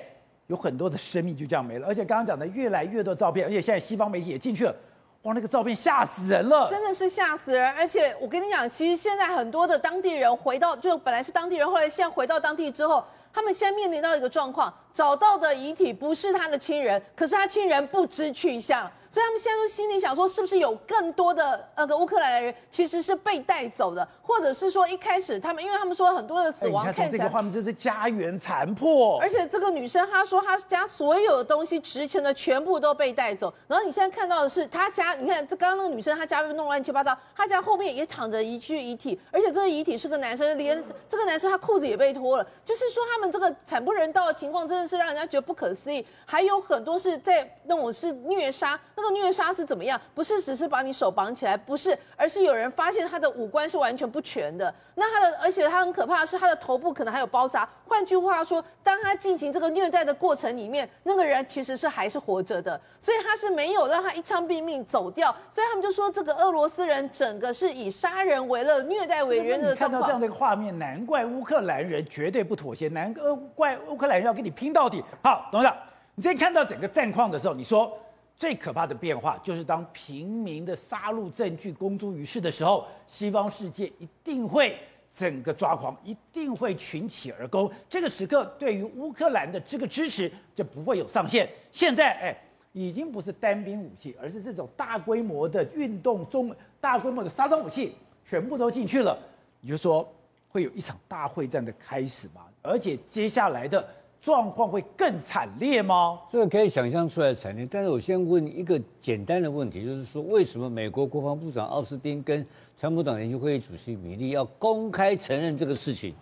[0.48, 1.88] 有很多的生命就这样没了。
[1.88, 4.76] 而且刚刚讲的越来越多照片，而且现在西方媒体也进去了，
[5.24, 7.72] 哇，那个照片吓死人了，真的是吓死人。
[7.74, 14.74] 而且我跟你讲，其实现在很多的当地人回到，就本来是当地人，后来现在回到当地之后，他们现在面临到一个状况。
[15.00, 50.00] 找到的遗体不是他的亲人，可是他亲人不知去向，所以他们现在都心里想说，是不是有更多的那个乌克兰人其实是被带走的，或者是说一开始他们，因为他们说很多的死亡看起来，看这个画面就是家园残破，而且这个女生她说她家所有的东西值钱的全部都被带走，然后你现在看到的是她家，你看这刚刚那个女生她家被弄乱七八糟，她家后面也躺着一具遗体，而且这个遗体是个男生，连这个男生他裤子也被脱了，就是说他们这个惨不忍睹的情况真的是让人家觉得不可思议，还有很多是在那种是虐杀，那个虐杀是怎么样？
[50.16, 54.74] 不是只是把你手绑起来，不是，而是有人发现他的五官是完全不全的。
[54.96, 57.70] 那他的，而且他很可怕的是，他的头部可能还有包扎。
[57.86, 65.36] 换句话说，当他进行这个虐待的过程里面，那个人其实是还是活着的，所以他是没有让他一枪毙命走掉。
[65.52, 69.92] 所以他们就说，这个俄罗斯人整个是以杀人为乐、虐待为人的状况。
[69.92, 73.14] 看到这样的一个画面，难怪乌克兰人绝对不妥协，难
[73.56, 75.04] 怪乌克兰人要跟你拼到底。
[75.24, 75.78] 好，董事长，
[76.16, 77.98] 你在看到整个战况的时候，你说
[78.36, 84.78] 最可怕的变化就是当平民的杀戮证据公诸于世的时候，西方世界一定会
[85.14, 87.70] 整个抓狂，一定会群起而攻。
[87.90, 91.50] 这个时刻对于乌克兰的这个支持就不会有上限。
[91.72, 92.38] 现在，哎，
[92.72, 99.18] 已经不是单兵武器，而是这种大规模的运动中大规模的杀伤武器全部都进去了。
[99.60, 100.10] 你就说
[100.48, 102.46] 会有一场大会战的开始吗？
[102.62, 103.86] 而且接下来的。
[104.22, 106.20] 状况会更惨烈吗？
[106.30, 107.68] 这个可以想象出来惨烈。
[107.70, 116.14] 但是我先问一个简单的问题，就是说，为什么美国国防部长奥斯汀跟参谋长联席会议主席米利要公开承认这个事情？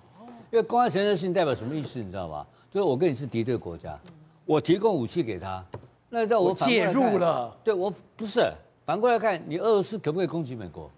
[0.51, 1.99] 因为公开承认的事情代表什么意思？
[1.99, 2.45] 你知道吗？
[2.69, 3.99] 就是我跟你是敌对国家，
[4.45, 5.65] 我提供武器给他，
[6.09, 7.55] 那在我，我介入了。
[7.63, 8.49] 对，我不是
[8.85, 10.89] 反过来看，你俄罗斯可不可以攻击美国？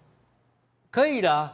[0.90, 1.52] 可以的，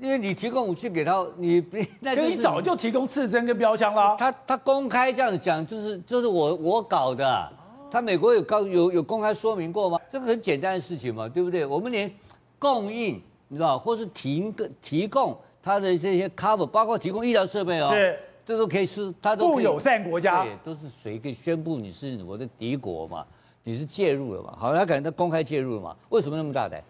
[0.00, 1.62] 因为你提供武器给他，你
[2.00, 4.16] 那你早就提供刺针跟标枪了。
[4.18, 7.52] 他他公开这样讲，就是就是我我搞的。
[7.90, 9.98] 他美国有告有有公开说明过吗？
[10.10, 11.66] 这个很简单的事情嘛，对不对？
[11.66, 12.10] 我们连
[12.58, 23.26] 供应，你知道，或是提个提供他的这些 cover，包括提供医疗设备哦，是，这都可以是他都不友善国家，对，都是谁可以宣布你是我的敌国嘛？
[23.64, 24.54] 你是介入了嘛？
[24.56, 25.96] 好，他可能他公开介入了嘛？
[26.08, 26.80] 为什么那么大胆？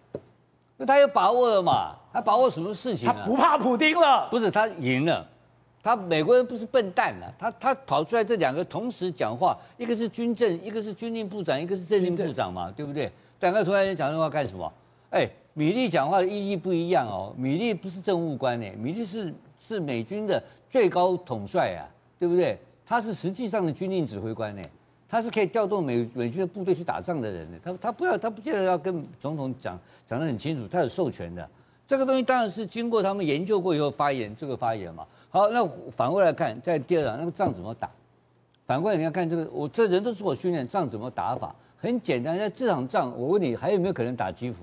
[0.77, 1.97] 那他有把握了嘛？
[2.13, 3.07] 他把握什么事情？
[3.07, 4.29] 他不怕普丁了？
[4.31, 5.27] 不是，他赢了。
[5.83, 13.11] 他美国人不是笨蛋了，他他跑出来这两个同时讲话，一个是军政，一个是军令部长，一个是政令部长嘛，对不对？
[13.41, 14.71] 两个突然间讲这话干什么？
[15.09, 17.33] 哎，米利讲话的意义不一样哦。
[17.35, 22.59] 米利不是政务官呢，米利是是美军的最高统帅啊，对不对？
[22.85, 24.63] 他是实际上的军令指挥官呢。
[25.09, 31.49] 他是可以调动美美军的部队去打仗的人呢，他他不要，他不见得要跟总统讲讲得很清楚，他有授权的。
[31.91, 35.05] 这个东西当然是经过他们研究过以后发言，这个发言嘛。
[35.29, 37.91] 好，那反过来看，在第二场那个仗怎么打？
[38.65, 41.53] 反过来你要看这个，我这人都是我训练，仗怎么打法？
[41.77, 44.59] 很简单，在这场仗，我问你还有没有可能打基辅？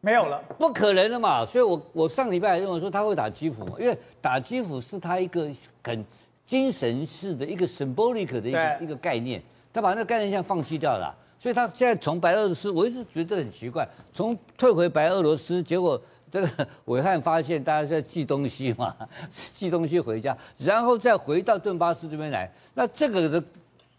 [0.00, 1.44] 没有了，不可能的嘛。
[1.44, 5.46] 所以我我上礼拜还认为说他会打基辅嘛，因为打基辅是他一个
[5.84, 6.02] 很。
[6.46, 9.40] 精神式的一个 symbolic 的一个一个概念，
[9.72, 16.00] 他把那个概念像放弃掉了，所以他现在从白俄罗斯，我一直觉得很奇怪，从退回白俄罗斯，结果
[16.30, 18.94] 这个 伟汉发现大家在寄东西嘛，
[19.54, 23.42] 寄东西回家，然后再回到顿巴斯这边来，那这个的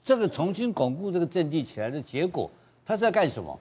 [0.04, 2.50] 这个重新巩固这个阵地起来的结果，
[2.86, 3.60] 他是在干什么？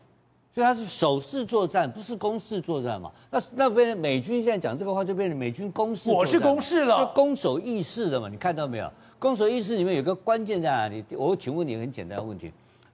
[0.53, 3.11] 所以他是守势作战，不是攻势作战嘛？
[3.31, 6.11] 那那边的美军现在讲这个话，就变成美军攻势。
[6.11, 8.29] 我是攻势了，就攻守意识的嘛？
[8.29, 8.93] 你看到没有？
[9.21, 11.05] 攻守意识里面有个关键在哪里？
[11.11, 12.51] 我请问你很简单的问题：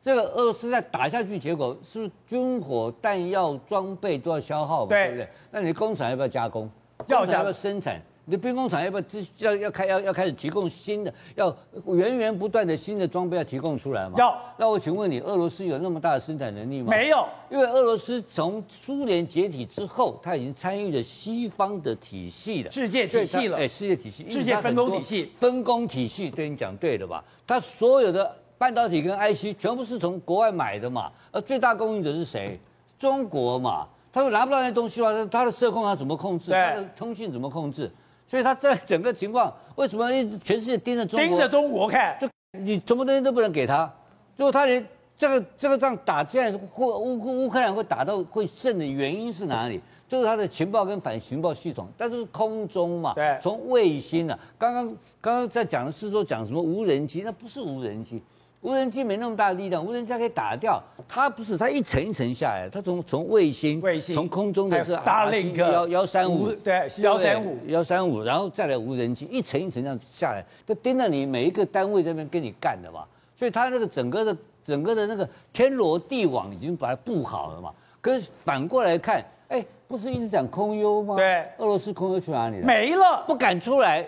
[0.07, 4.89] 这个俄罗斯再打下去，结果是不是军火、弹药、装备都要消耗嘛？
[4.89, 5.29] 对，对不对？
[5.51, 6.71] 那你工厂要不要加工？
[7.09, 8.01] 要加，要不要生产？
[8.25, 9.05] 你的兵工厂要不要
[9.39, 11.53] 要要开要要开始提供新的，要
[11.87, 14.15] 源源不断的新的装备要提供出来吗？
[14.17, 14.41] 要。
[14.57, 16.91] 那我请问你，俄罗斯有那么大的生产能力吗？
[16.91, 27.25] 没有，因为俄罗斯从苏联解体之后，他已经参与了西方的体系了，世界体系了，哎，世界体系，世界分工体系，分工体系，对你讲对了吧？
[27.45, 32.59] 他所有的半导体跟 IC 全部是从国外买的嘛，而最大供应者是谁？
[32.99, 36.51] 中国嘛，他说拿不到那东西的话，他的射控他怎么控制？
[36.51, 37.91] 他的通信怎么控制？
[38.27, 41.29] 所以他这整个情况，为什么一直全世界盯着中国？
[41.29, 43.93] 盯着中国看，就你什么东西都不能给他。
[44.35, 44.85] 最后他连
[45.17, 49.81] 这个这个仗打起来，会乌乌克兰会打到会胜的原因是哪里？
[50.09, 54.87] 就是他的情报跟反情报系统，但是是空中嘛，对，从卫星啊，刚刚
[55.21, 58.23] 刚刚在讲的是说讲什么无人机，那不是无人机。
[58.67, 60.83] 无人机没那么大的力量，无人机可以打掉。
[61.09, 73.05] 它不是，它一层一层下来，它从从卫星，卫星从空中的是 Starlink 幺幺三五，对，幺三五幺三五，然后再来无人机，一层一层这样下来，就盯着你每一个单位这边跟你干的嘛。
[73.37, 77.73] 所以它那个整个的整个的那个天罗地网已经把它布好了嘛。
[78.01, 81.15] 可是反过来看，哎，不是一直讲空优吗？
[81.15, 82.67] 对，俄罗斯空优去哪里了？
[82.67, 84.05] 没了，不敢出来。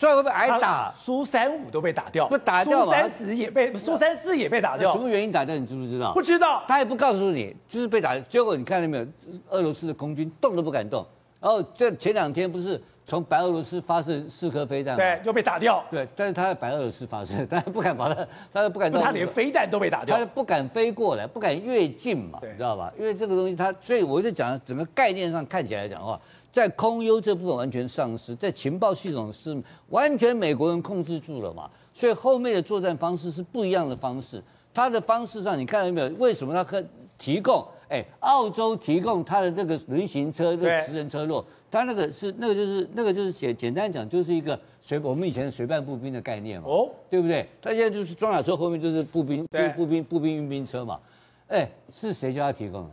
[0.00, 5.54] 所以会被挨打，苏三五都被打掉，不打掉苏三十也被苏三四也被打掉，什么原因打掉？
[5.54, 6.14] 你知不知道？
[6.14, 8.18] 不知道，他也不告诉你，就是被打。
[8.20, 9.06] 结果你看到没有？
[9.50, 11.06] 俄罗斯的空军动都不敢动。
[11.38, 15.02] 然后这前两天不是从白俄罗斯发射四颗飞弹吗？
[15.02, 15.84] 对，就被打掉。
[15.90, 19.02] 对，但是他在白俄罗斯发射，但是不敢把它，他不敢动。
[19.02, 22.90] 他连飞弹都被打掉，他不敢飞过来，不敢越境嘛，你知道吧？
[22.98, 26.18] 因为这个东西，他所以我就讲，整个概念上看起来讲的话。
[26.52, 29.56] 在空优这部分完全丧失，在情报系统是
[29.88, 34.42] 完全美国人控制住了嘛，所以后面的作战方式是不一样的方式。
[34.72, 36.08] 他的方式上，你看到没有？
[36.18, 36.82] 为什么他可
[37.18, 37.66] 提供？
[37.88, 47.48] 哎，澳洲提供他的这个轮行车、这个直人车路，他那个是那个就是那个就是简简单讲就是一个随我们以前的随伴步兵的概念嘛，哦，对不对？
[47.60, 51.00] 他现在就是装甲车后面就是步兵，就是步兵步兵运兵车嘛。
[51.48, 52.90] 哎，是谁叫他提供的？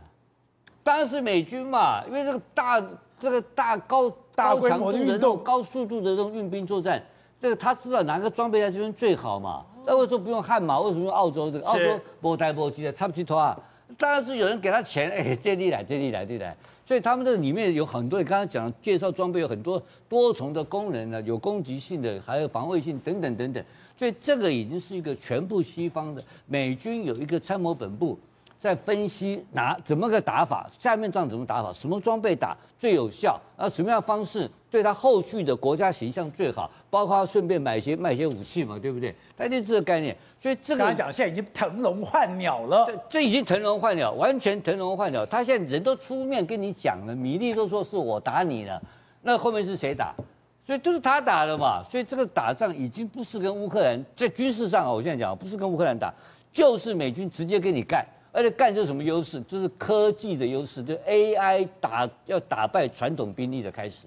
[0.82, 2.84] 当然是美军嘛，因为这个大。
[3.18, 7.02] 这个大高高强度的这种高速度的这种运兵作战，
[7.40, 9.64] 这个他知道哪个装备在这边最好嘛？
[9.86, 10.78] 那为什么不用悍马？
[10.80, 11.66] 为什么用澳洲这个？
[11.66, 13.58] 澳洲波台波机的差不多啊，
[13.96, 16.56] 当然是有人给他钱，哎，借力来，借力来，借力来。
[16.84, 23.62] 所以他们这里面有很多，刚刚讲介绍装备有很多多重的功能呢，有攻击性的，还有防卫性等等等等。
[23.96, 28.18] 所以这个已经是一个全部西方的美军有一个参谋本部。
[28.60, 39.14] 在分析拿怎么个打法，下面仗怎么打法，什么装备打最有效，啊，什么样的方式对他后续的国家形象最好，包括顺便买些卖些武器嘛，对不对？
[39.36, 45.24] 大家这个概念，所以这个刚才讲现在已经腾笼换鸟了，这这已经腾笼换鸟，完全腾笼换鸟。
[45.24, 48.82] 他现在人都出面跟你讲了，米利都说是我打你了，
[49.22, 50.12] 那后面是谁打？
[50.60, 51.82] 所以都是他打的嘛。
[51.88, 56.12] 所以这个打仗已经不是跟乌克兰在军事上啊，我现在讲不是跟乌克兰打，
[56.52, 58.04] 就是美军直接跟你干。
[58.38, 59.40] 而且干这什么优势？
[59.40, 64.06] 就是科技的优势，就 AI 打要打败传统兵力的开始。